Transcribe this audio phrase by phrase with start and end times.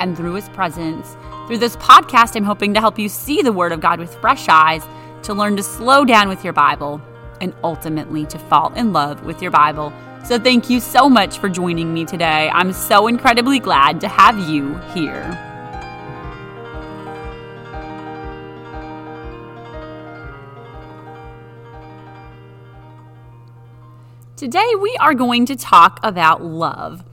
[0.00, 1.16] and through His presence.
[1.46, 4.48] Through this podcast, I'm hoping to help you see the Word of God with fresh
[4.48, 4.82] eyes,
[5.22, 7.00] to learn to slow down with your Bible,
[7.40, 9.92] and ultimately to fall in love with your Bible.
[10.24, 12.50] So, thank you so much for joining me today.
[12.52, 15.46] I'm so incredibly glad to have you here.
[24.36, 27.04] Today, we are going to talk about love.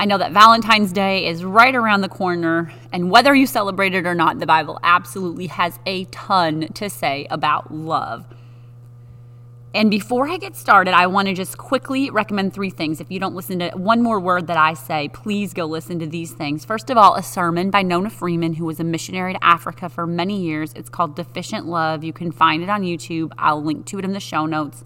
[0.00, 4.06] I know that Valentine's Day is right around the corner, and whether you celebrate it
[4.06, 8.24] or not, the Bible absolutely has a ton to say about love.
[9.74, 13.02] And before I get started, I want to just quickly recommend three things.
[13.02, 16.06] If you don't listen to one more word that I say, please go listen to
[16.06, 16.64] these things.
[16.64, 20.06] First of all, a sermon by Nona Freeman, who was a missionary to Africa for
[20.06, 20.72] many years.
[20.76, 22.04] It's called Deficient Love.
[22.04, 23.32] You can find it on YouTube.
[23.36, 24.82] I'll link to it in the show notes.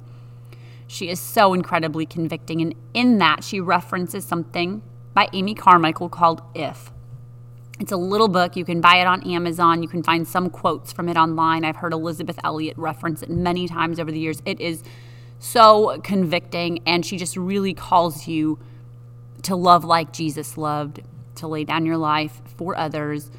[0.89, 2.61] She is so incredibly convicting.
[2.61, 4.83] And in that, she references something
[5.15, 6.91] by Amy Carmichael called If.
[7.81, 8.57] It's a little book.
[8.57, 9.83] You can buy it on Amazon.
[9.83, 11.65] You can find some quotes from it online.
[11.65, 14.41] I've heard Elisabeth Elliot reference it many times over the years.
[14.45, 14.83] It is
[15.41, 18.59] so convicting, and she just really calls you
[19.43, 21.03] to love like Jesus loved,
[21.37, 23.31] to lay down your life for others,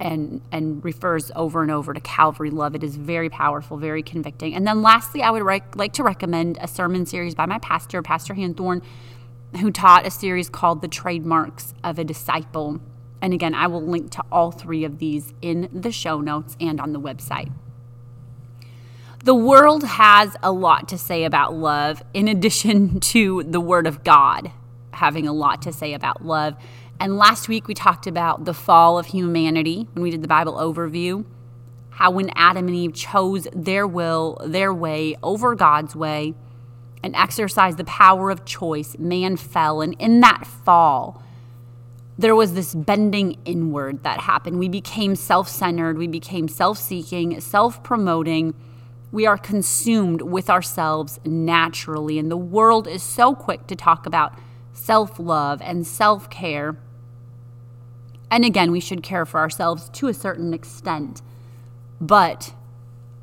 [0.00, 2.74] and and refers over and over to Calvary love.
[2.74, 4.54] It is very powerful, very convicting.
[4.54, 8.02] And then lastly, I would rec- like to recommend a sermon series by my pastor,
[8.02, 8.82] Pastor Hanthorne
[9.58, 12.80] who taught a series called The Trademarks of a Disciple.
[13.20, 16.80] And again, I will link to all three of these in the show notes and
[16.80, 17.52] on the website.
[19.24, 24.04] The world has a lot to say about love, in addition to the Word of
[24.04, 24.52] God
[24.92, 26.54] having a lot to say about love.
[26.98, 30.54] And last week we talked about the fall of humanity when we did the Bible
[30.54, 31.24] overview.
[31.90, 36.34] How when Adam and Eve chose their will, their way over God's way,
[37.02, 39.80] and exercised the power of choice, man fell.
[39.80, 41.22] And in that fall,
[42.18, 44.58] there was this bending inward that happened.
[44.58, 48.54] We became self centered, we became self seeking, self promoting.
[49.12, 52.18] We are consumed with ourselves naturally.
[52.18, 54.34] And the world is so quick to talk about
[54.72, 56.76] self love and self care.
[58.30, 61.22] And again, we should care for ourselves to a certain extent.
[62.00, 62.54] But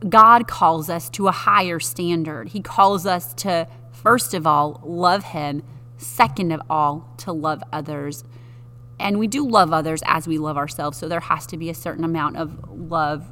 [0.08, 2.50] God calls us to a higher standard.
[2.50, 5.64] He calls us to, first of all, love Him,
[5.98, 8.24] second of all, to love others.
[9.00, 10.98] And we do love others as we love ourselves.
[10.98, 13.32] So there has to be a certain amount of love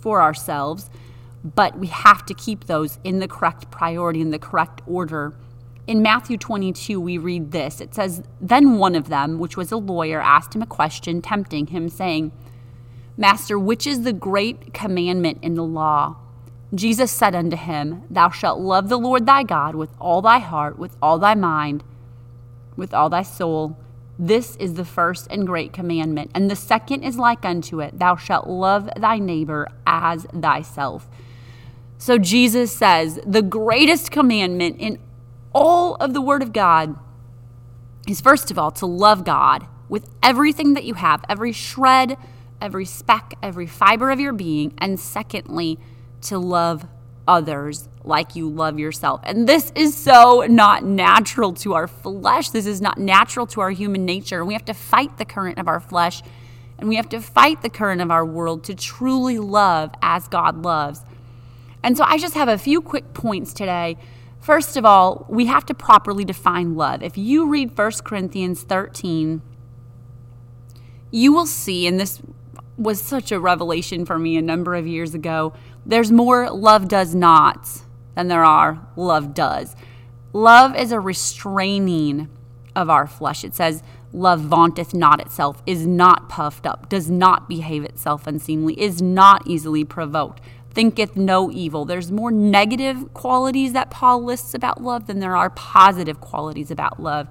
[0.00, 0.90] for ourselves,
[1.44, 5.34] but we have to keep those in the correct priority, in the correct order.
[5.86, 9.76] In Matthew 22, we read this it says, Then one of them, which was a
[9.76, 12.32] lawyer, asked him a question, tempting him, saying,
[13.18, 16.16] Master, which is the great commandment in the law?
[16.72, 20.78] Jesus said unto him, Thou shalt love the Lord thy God with all thy heart,
[20.78, 21.82] with all thy mind,
[22.76, 23.76] with all thy soul.
[24.20, 26.30] This is the first and great commandment.
[26.32, 31.08] And the second is like unto it Thou shalt love thy neighbor as thyself.
[31.98, 35.00] So Jesus says, The greatest commandment in
[35.52, 36.96] all of the Word of God
[38.06, 42.16] is first of all to love God with everything that you have, every shred
[42.60, 44.74] every speck, every fiber of your being.
[44.78, 45.78] And secondly,
[46.22, 46.86] to love
[47.26, 49.20] others like you love yourself.
[49.24, 52.50] And this is so not natural to our flesh.
[52.50, 54.44] This is not natural to our human nature.
[54.44, 56.22] We have to fight the current of our flesh
[56.78, 60.62] and we have to fight the current of our world to truly love as God
[60.62, 61.00] loves.
[61.82, 63.96] And so I just have a few quick points today.
[64.40, 67.02] First of all, we have to properly define love.
[67.02, 69.42] If you read 1 Corinthians 13,
[71.10, 72.20] you will see, and this
[72.78, 75.52] was such a revelation for me a number of years ago.
[75.84, 77.68] There's more love does not
[78.14, 79.74] than there are love does.
[80.32, 82.28] Love is a restraining
[82.76, 83.44] of our flesh.
[83.44, 83.82] It says,
[84.12, 89.46] Love vaunteth not itself, is not puffed up, does not behave itself unseemly, is not
[89.46, 90.40] easily provoked,
[90.70, 91.84] thinketh no evil.
[91.84, 97.02] There's more negative qualities that Paul lists about love than there are positive qualities about
[97.02, 97.28] love.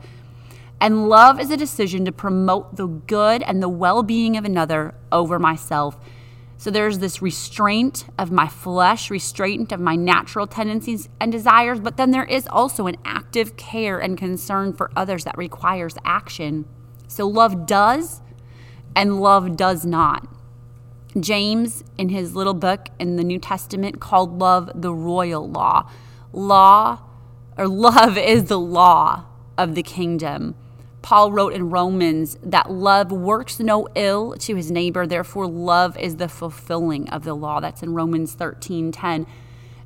[0.79, 4.93] And love is a decision to promote the good and the well being of another
[5.11, 5.97] over myself.
[6.59, 11.97] So there's this restraint of my flesh, restraint of my natural tendencies and desires, but
[11.97, 16.65] then there is also an active care and concern for others that requires action.
[17.07, 18.21] So love does,
[18.95, 20.27] and love does not.
[21.19, 25.89] James, in his little book in the New Testament, called love the royal law.
[26.33, 27.03] Law,
[27.55, 29.25] or love is the law
[29.57, 30.55] of the kingdom.
[31.01, 36.17] Paul wrote in Romans that love works no ill to his neighbor, therefore, love is
[36.17, 37.59] the fulfilling of the law.
[37.59, 39.27] That's in Romans 13 10.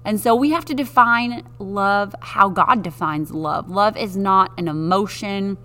[0.04, 3.70] And so we have to define love how God defines love.
[3.70, 5.58] Love is not an emotion,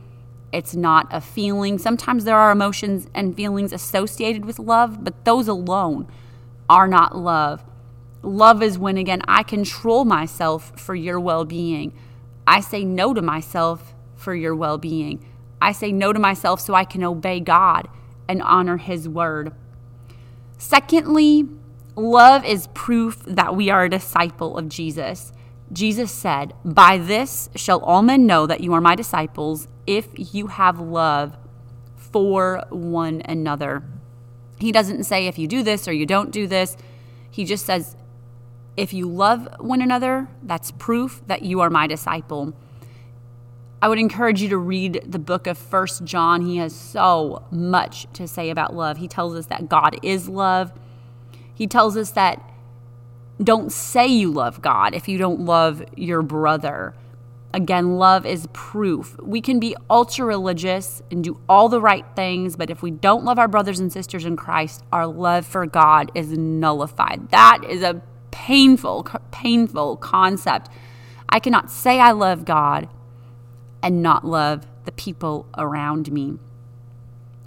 [0.52, 1.78] it's not a feeling.
[1.78, 6.06] Sometimes there are emotions and feelings associated with love, but those alone
[6.68, 7.64] are not love.
[8.22, 11.92] Love is when, again, I control myself for your well being.
[12.46, 15.24] I say no to myself for your well being.
[15.60, 17.88] I say no to myself so I can obey God
[18.28, 19.52] and honor His word.
[20.58, 21.48] Secondly,
[21.94, 25.32] love is proof that we are a disciple of Jesus.
[25.72, 30.48] Jesus said, By this shall all men know that you are my disciples if you
[30.48, 31.36] have love
[31.96, 33.82] for one another.
[34.58, 36.76] He doesn't say if you do this or you don't do this.
[37.30, 37.96] He just says,
[38.76, 42.52] if you love one another, that's proof that you are my disciple.
[43.82, 46.46] I would encourage you to read the book of First John.
[46.46, 48.96] He has so much to say about love.
[48.96, 50.72] He tells us that God is love.
[51.54, 52.42] He tells us that
[53.42, 56.94] don't say you love God if you don't love your brother.
[57.52, 59.16] Again, love is proof.
[59.22, 63.24] We can be ultra religious and do all the right things, but if we don't
[63.24, 67.28] love our brothers and sisters in Christ, our love for God is nullified.
[67.30, 68.00] That is a
[68.30, 70.70] painful, painful concept.
[71.28, 72.88] I cannot say I love God
[73.86, 76.36] and not love the people around me.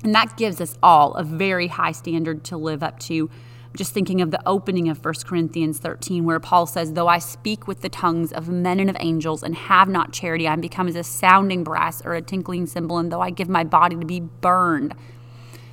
[0.06, 3.30] And that gives us all a very high standard to live up to.
[3.76, 7.68] Just thinking of the opening of 1 Corinthians 13, where Paul says, Though I speak
[7.68, 10.88] with the tongues of men and of angels and have not charity, I am become
[10.88, 13.00] as a sounding brass or a tinkling cymbal.
[13.00, 14.96] And though I give my body to be burned,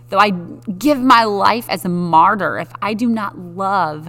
[0.08, 4.08] though I give my life as a martyr, if I do not love,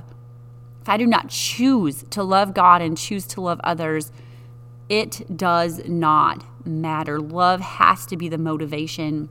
[0.81, 4.12] if I do not choose to love God and choose to love others,
[4.89, 7.19] it does not matter.
[7.19, 9.29] Love has to be the motivation.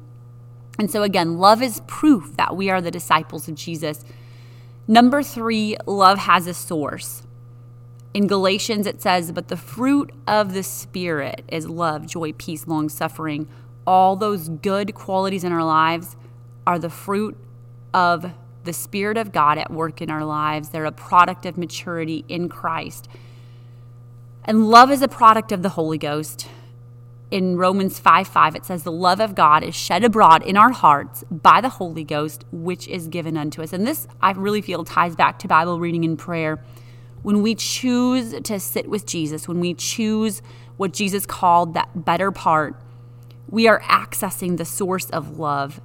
[0.79, 4.05] And so, again, love is proof that we are the disciples of Jesus.
[4.87, 7.23] Number three, love has a source.
[8.13, 12.89] In Galatians, it says, But the fruit of the Spirit is love, joy, peace, long
[12.89, 13.49] suffering.
[13.87, 16.17] All those good qualities in our lives
[16.67, 17.37] are the fruit
[17.95, 18.33] of
[18.65, 20.69] the Spirit of God at work in our lives.
[20.69, 23.09] They're a product of maturity in Christ.
[24.47, 26.47] And love is a product of the Holy Ghost.
[27.33, 30.71] In Romans 5 5, it says, The love of God is shed abroad in our
[30.71, 33.73] hearts by the Holy Ghost, which is given unto us.
[33.73, 36.63] And this, I really feel, ties back to Bible reading and prayer.
[37.23, 40.43] When we choose to sit with Jesus, when we choose
[40.77, 42.81] what Jesus called that better part,
[43.49, 45.81] we are accessing the source of love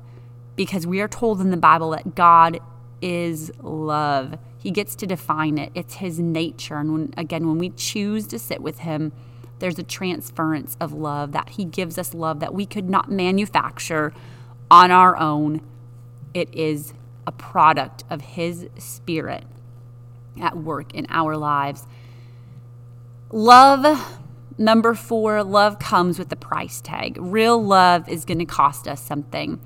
[0.55, 2.59] because we are told in the Bible that God
[3.01, 4.37] is love.
[4.61, 5.71] He gets to define it.
[5.73, 6.77] It's his nature.
[6.77, 9.11] And when, again, when we choose to sit with him,
[9.57, 14.13] there's a transference of love that he gives us love that we could not manufacture
[14.69, 15.61] on our own.
[16.33, 16.93] It is
[17.25, 19.45] a product of his spirit
[20.39, 21.87] at work in our lives.
[23.31, 24.19] Love,
[24.57, 27.17] number four, love comes with a price tag.
[27.19, 29.59] Real love is going to cost us something.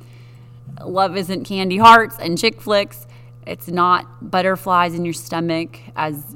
[0.83, 3.07] Love isn't candy hearts and chick flicks.
[3.45, 6.35] It's not butterflies in your stomach as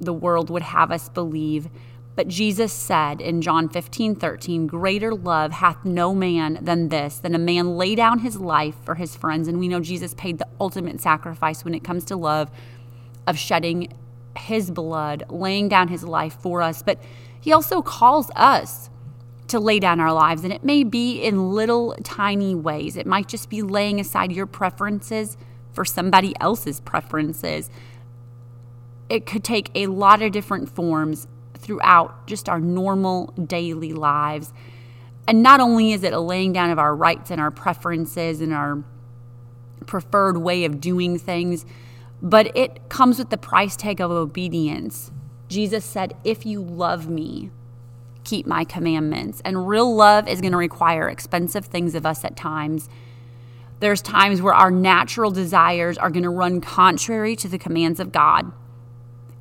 [0.00, 1.68] the world would have us believe.
[2.16, 7.34] But Jesus said in John 15, 13, Greater love hath no man than this, than
[7.34, 9.48] a man lay down his life for his friends.
[9.48, 12.50] And we know Jesus paid the ultimate sacrifice when it comes to love
[13.26, 13.92] of shedding
[14.36, 16.82] his blood, laying down his life for us.
[16.82, 17.00] But
[17.40, 18.90] he also calls us
[19.48, 20.44] to lay down our lives.
[20.44, 24.46] And it may be in little tiny ways, it might just be laying aside your
[24.46, 25.36] preferences
[25.74, 27.70] for somebody else's preferences.
[29.08, 34.52] It could take a lot of different forms throughout just our normal daily lives.
[35.26, 38.52] And not only is it a laying down of our rights and our preferences and
[38.52, 38.82] our
[39.86, 41.64] preferred way of doing things,
[42.22, 45.10] but it comes with the price tag of obedience.
[45.48, 47.50] Jesus said, If you love me,
[48.24, 49.40] keep my commandments.
[49.44, 52.88] And real love is going to require expensive things of us at times.
[53.80, 58.12] There's times where our natural desires are going to run contrary to the commands of
[58.12, 58.52] God.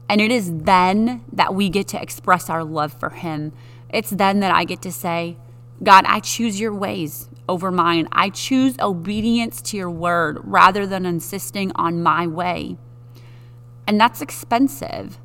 [0.10, 3.54] And it is then that we get to express our love for Him.
[3.90, 5.38] It's then that I get to say,
[5.82, 8.08] God, I choose your ways over mine.
[8.12, 12.78] I choose obedience to your word rather than insisting on my way.
[13.88, 15.20] And that's expensive.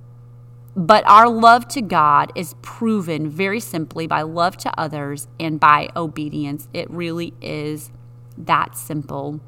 [0.74, 5.90] But our love to God is proven very simply by love to others and by
[5.96, 6.68] obedience.
[6.72, 7.90] It really is
[8.46, 9.40] that simple.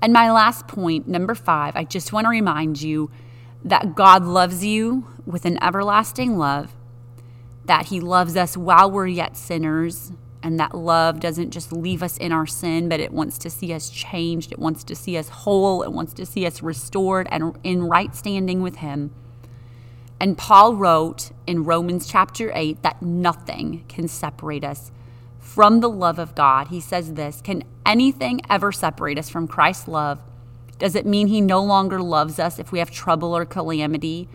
[0.00, 3.10] And my last point, number five, I just want to remind you
[3.64, 6.74] that God loves you with an everlasting love,
[7.64, 10.12] that He loves us while we're yet sinners,
[10.42, 13.72] and that love doesn't just leave us in our sin, but it wants to see
[13.72, 14.52] us changed.
[14.52, 15.82] It wants to see us whole.
[15.82, 19.10] It wants to see us restored and in right standing with Him.
[20.20, 24.92] And Paul wrote in Romans chapter 8 that nothing can separate us
[25.44, 26.68] from the love of God.
[26.68, 30.18] He says this Can anything ever separate us from Christ's love?
[30.78, 34.28] Does it mean He no longer loves us if we have trouble or calamity,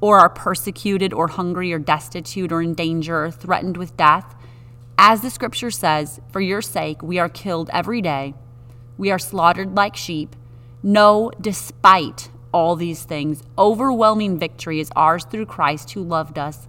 [0.00, 4.34] or are persecuted, or hungry, or destitute, or in danger, or threatened with death?
[4.96, 8.34] As the scripture says, for your sake we are killed every day,
[8.96, 10.36] we are slaughtered like sheep.
[10.82, 16.68] No, despite all these things, overwhelming victory is ours through Christ who loved us.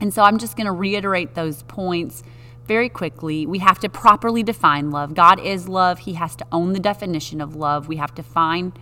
[0.00, 2.22] And so I'm just going to reiterate those points
[2.66, 3.46] very quickly.
[3.46, 5.14] We have to properly define love.
[5.14, 6.00] God is love.
[6.00, 7.88] He has to own the definition of love.
[7.88, 8.78] We have to find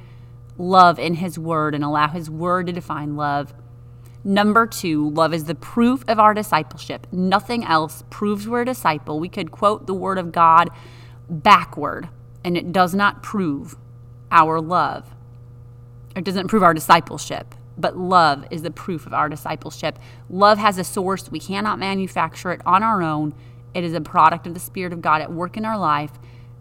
[0.58, 3.54] love in His Word and allow His Word to define love.
[4.24, 7.08] Number two, love is the proof of our discipleship.
[7.10, 9.18] Nothing else proves we're a disciple.
[9.18, 10.70] We could quote the word of God
[11.28, 12.08] backward,
[12.44, 13.74] and it does not prove
[14.30, 15.12] our love.
[16.14, 19.98] It doesn't prove our discipleship, but love is the proof of our discipleship.
[20.30, 21.30] Love has a source.
[21.30, 23.34] We cannot manufacture it on our own.
[23.74, 26.12] It is a product of the Spirit of God at work in our life.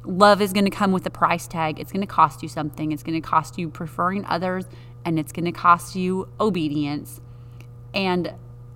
[0.04, 1.80] Love is going to come with a price tag.
[1.80, 2.92] It's going to cost you something.
[2.92, 4.66] It's going to cost you preferring others,
[5.06, 7.22] and it's going to cost you obedience.
[7.94, 8.34] And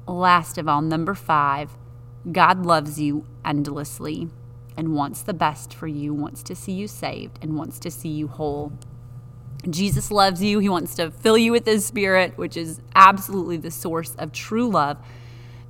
[0.08, 1.72] last of all, number five,
[2.32, 4.30] God loves you endlessly
[4.78, 8.10] and wants the best for you, wants to see you saved, and wants to see
[8.10, 8.74] you whole.
[9.70, 10.60] Jesus loves you.
[10.60, 14.70] He wants to fill you with His Spirit, which is absolutely the source of true
[14.70, 14.98] love.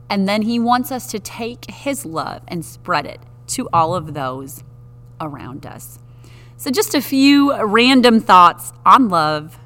[0.10, 4.14] And then He wants us to take His love and spread it to all of
[4.14, 4.64] those
[5.20, 6.00] around us.
[6.58, 9.60] So, just a few random thoughts on love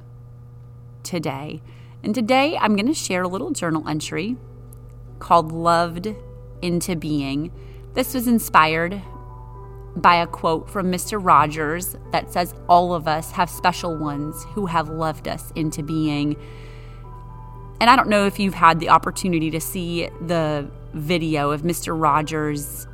[1.03, 1.61] today.
[2.03, 4.37] And today I'm going to share a little journal entry
[5.19, 6.15] called Loved
[6.61, 7.51] into Being.
[7.93, 9.01] This was inspired
[9.95, 11.23] by a quote from Mr.
[11.23, 16.35] Rogers that says, All of us have special ones who have loved us into being.
[17.81, 21.99] And I don't know if you've had the opportunity to see the video of Mr.
[21.99, 22.87] Rogers.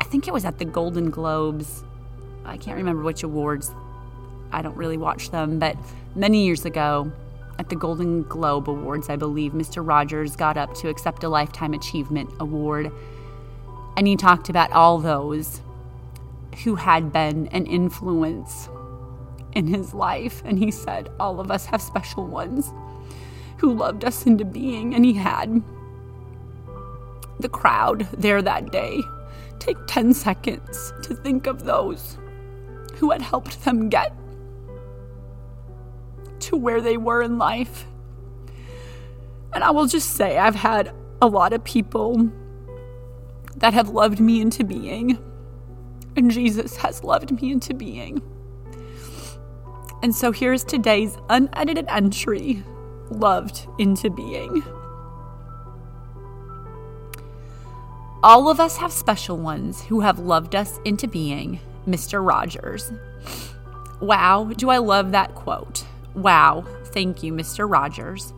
[0.00, 1.84] I think it was at the Golden Globes.
[2.44, 3.70] I can't remember which awards.
[4.50, 5.76] I don't really watch them, but
[6.14, 7.10] many years ago,
[7.58, 9.86] at the Golden Globe Awards, I believe, Mr.
[9.86, 12.90] Rogers got up to accept a Lifetime Achievement Award.
[13.96, 15.60] And he talked about all those
[16.64, 18.68] who had been an influence
[19.52, 20.42] in his life.
[20.44, 22.72] And he said, All of us have special ones
[23.58, 24.94] who loved us into being.
[24.94, 25.62] And he had
[27.40, 29.00] the crowd there that day
[29.58, 32.18] take 10 seconds to think of those
[32.96, 34.12] who had helped them get
[36.40, 37.86] to where they were in life.
[39.52, 42.30] And I will just say, I've had a lot of people
[43.56, 45.18] that have loved me into being,
[46.16, 48.22] and Jesus has loved me into being.
[50.02, 52.62] And so here's today's unedited entry
[53.10, 54.62] loved into being.
[58.24, 62.24] All of us have special ones who have loved us into being, Mr.
[62.24, 62.92] Rogers.
[64.00, 65.84] Wow, do I love that quote.
[66.14, 67.70] Wow, thank you, Mr.
[67.70, 68.32] Rogers.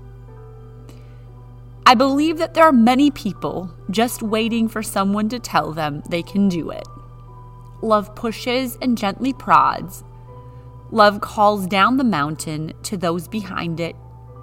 [1.86, 6.22] I believe that there are many people just waiting for someone to tell them they
[6.22, 6.86] can do it.
[7.84, 10.04] Love pushes and gently prods.
[10.90, 13.94] Love calls down the mountain to those behind it.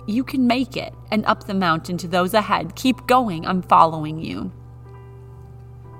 [0.05, 2.75] You can make it, and up the mountain to those ahead.
[2.75, 4.51] Keep going, I'm following you.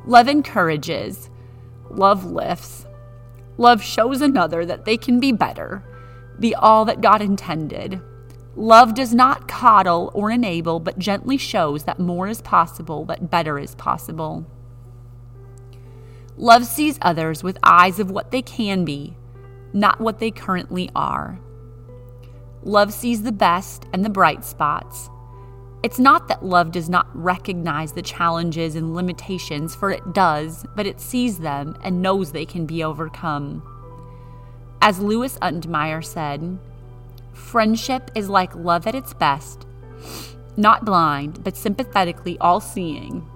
[0.05, 1.31] Love encourages.
[1.89, 2.86] Love lifts.
[3.57, 5.83] Love shows another that they can be better
[6.39, 8.01] be all that God intended.
[8.55, 13.57] Love does not coddle or enable, but gently shows that more is possible, that better
[13.57, 14.45] is possible.
[16.38, 19.15] Love sees others with eyes of what they can be,
[19.73, 21.39] not what they currently are.
[22.63, 25.09] Love sees the best and the bright spots.
[25.83, 30.85] It's not that love does not recognize the challenges and limitations, for it does, but
[30.85, 33.63] it sees them and knows they can be overcome.
[34.79, 36.59] As Louis Untermeyer said,
[37.33, 39.65] friendship is like love at its best,
[40.55, 43.27] not blind, but sympathetically all seeing,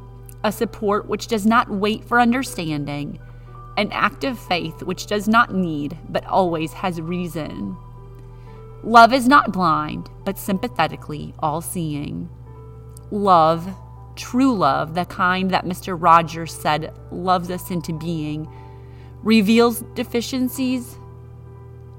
[0.46, 3.20] a support which does not wait for understanding,
[3.78, 7.76] an act of faith which does not need, but always has reason.
[8.84, 12.30] Love is not blind, but sympathetically all seeing.
[13.10, 13.68] Love,
[14.16, 16.00] true love, the kind that Mr.
[16.00, 18.48] Rogers said loves us into being,
[19.24, 20.96] reveals deficiencies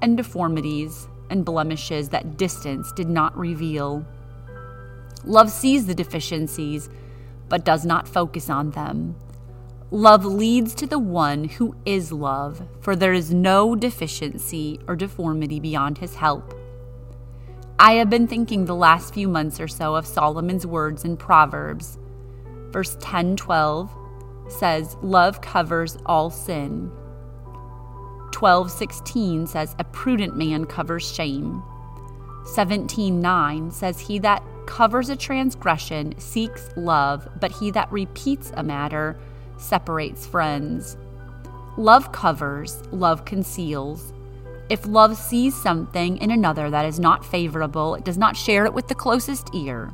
[0.03, 4.07] and deformities and blemishes that distance did not reveal.
[5.25, 6.89] Love sees the deficiencies,
[7.49, 9.17] but does not focus on them.
[9.91, 15.61] Love leads to the one who is love, for there is no deficiency or deformity
[15.61, 16.55] beyond his help.
[17.79, 21.99] I have been thinking the last few months or so of Solomon's words in Proverbs.
[22.71, 23.95] Verse 10 12
[24.49, 26.91] says, Love covers all sin.
[28.33, 31.63] 12:16 says, A prudent man covers shame.
[32.45, 39.17] 17:9 says, He that covers a transgression seeks love, but he that repeats a matter
[39.59, 40.97] separates friends.
[41.77, 44.13] Love covers, love conceals.
[44.69, 48.75] If love sees something in another that is not favorable, it does not share it
[48.75, 49.93] with the closest ear.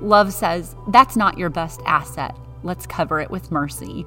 [0.00, 2.36] Love says, That's not your best asset.
[2.62, 4.06] Let's cover it with mercy.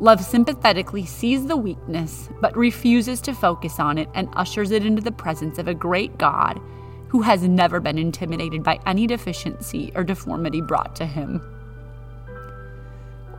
[0.00, 5.02] Love sympathetically sees the weakness, but refuses to focus on it and ushers it into
[5.02, 6.60] the presence of a great God
[7.08, 11.40] who has never been intimidated by any deficiency or deformity brought to him.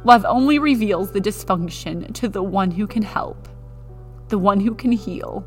[0.03, 3.47] Love only reveals the dysfunction to the one who can help
[4.29, 5.45] the one who can heal.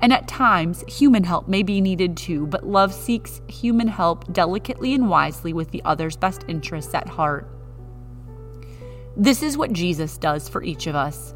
[0.00, 4.94] And at times, human help may be needed too, but love seeks human help delicately
[4.94, 7.48] and wisely with the other's best interests at heart.
[9.16, 11.34] This is what Jesus does for each of us.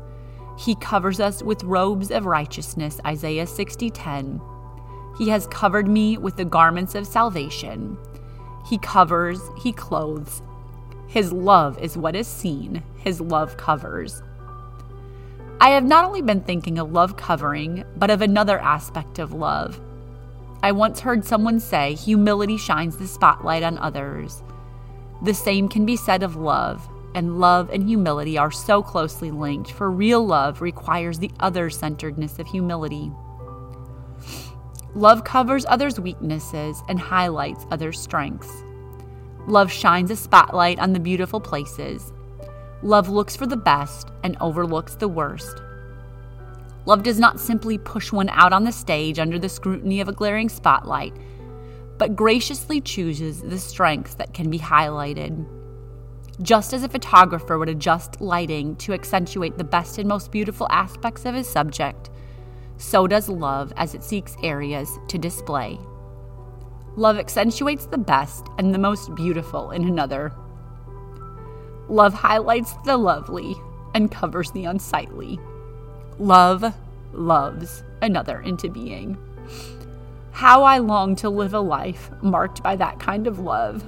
[0.59, 4.41] He covers us with robes of righteousness, Isaiah 60:10.
[5.23, 7.97] He has covered me with the garments of salvation.
[8.69, 10.43] He covers, he clothes.
[11.07, 14.21] His love is what is seen, his love covers.
[15.61, 19.81] I have not only been thinking of love covering, but of another aspect of love.
[20.61, 24.43] I once heard someone say humility shines the spotlight on others.
[25.23, 29.71] The same can be said of love, and love and humility are so closely linked,
[29.71, 33.13] for real love requires the other centeredness of humility.
[34.95, 38.63] Love covers others' weaknesses and highlights others' strengths.
[39.47, 42.13] Love shines a spotlight on the beautiful places
[42.85, 45.63] Love looks for the best and overlooks the worst.
[46.85, 50.13] Love does not simply push one out on the stage under the scrutiny of a
[50.13, 51.15] glaring spotlight,
[51.97, 55.47] but graciously chooses the strengths that can be highlighted.
[56.41, 61.25] Just as a photographer would adjust lighting to accentuate the best and most beautiful aspects
[61.25, 62.11] of his subject,
[62.83, 65.79] so does love as it seeks areas to display.
[66.97, 70.33] Love accentuates the best and the most beautiful in another.
[71.89, 73.55] Love highlights the lovely
[73.95, 75.39] and covers the unsightly.
[76.19, 76.75] Love
[77.13, 79.17] loves another into being.
[80.33, 83.85] How I long to live a life marked by that kind of love.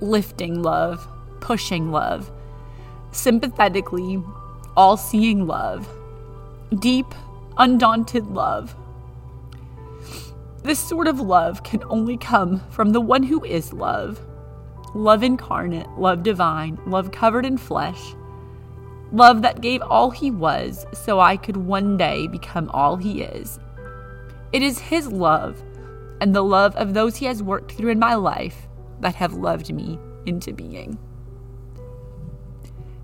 [0.00, 1.06] Lifting love,
[1.40, 2.32] pushing love,
[3.12, 4.20] sympathetically,
[4.76, 5.88] all seeing love,
[6.72, 7.06] deep,
[7.58, 8.74] undaunted love.
[10.62, 14.20] This sort of love can only come from the one who is love
[14.94, 18.14] love incarnate, love divine, love covered in flesh,
[19.10, 23.58] love that gave all he was so I could one day become all he is.
[24.52, 25.62] It is his love
[26.20, 28.68] and the love of those he has worked through in my life
[29.00, 30.98] that have loved me into being.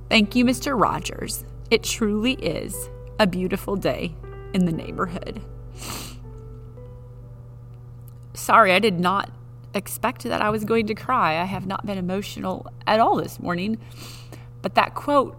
[0.09, 0.81] Thank you, Mr.
[0.81, 1.45] Rogers.
[1.71, 4.15] It truly is a beautiful day
[4.55, 5.43] in the neighborhood.
[8.35, 9.31] Sorry, I did not
[9.75, 11.41] expect that I was going to cry.
[11.41, 13.79] I have not been emotional at all this morning.
[14.63, 15.37] But that quote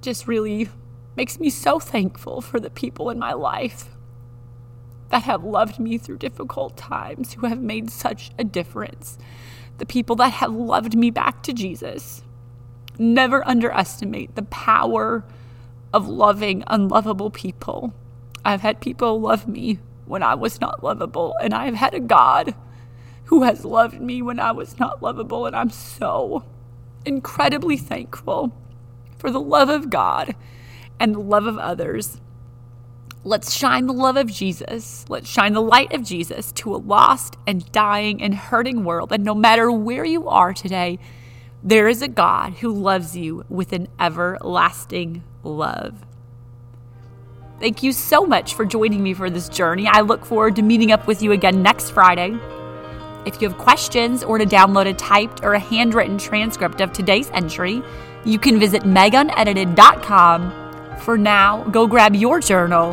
[0.00, 0.68] just really
[1.16, 3.88] makes me so thankful for the people in my life
[5.08, 9.18] that have loved me through difficult times, who have made such a difference.
[9.78, 12.22] The people that have loved me back to Jesus.
[12.98, 15.24] Never underestimate the power
[15.96, 17.94] of loving unlovable people.
[18.44, 22.00] I've had people love me when I was not lovable, and I have had a
[22.00, 22.54] God
[23.24, 26.44] who has loved me when I was not lovable, and I'm so
[27.06, 28.52] incredibly thankful
[29.16, 30.36] for the love of God
[31.00, 32.20] and the love of others.
[33.24, 35.06] Let's shine the love of Jesus.
[35.08, 39.12] Let's shine the light of Jesus to a lost and dying and hurting world.
[39.12, 40.98] And no matter where you are today,
[41.64, 46.06] there is a God who loves you with an everlasting love.
[47.58, 49.86] Thank you so much for joining me for this journey.
[49.86, 52.36] I look forward to meeting up with you again next Friday.
[53.24, 57.30] If you have questions or to download a typed or a handwritten transcript of today's
[57.30, 57.82] entry,
[58.24, 60.98] you can visit megunedited.com.
[61.00, 62.92] For now, go grab your journal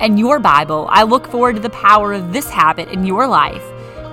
[0.00, 0.86] and your Bible.
[0.90, 3.62] I look forward to the power of this habit in your life.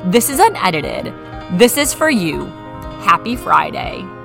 [0.05, 1.13] This is unedited.
[1.57, 2.45] This is for you.
[3.01, 4.16] Happy Friday.